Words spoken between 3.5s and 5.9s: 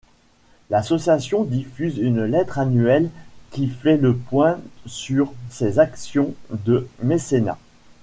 qui fait le point sur ses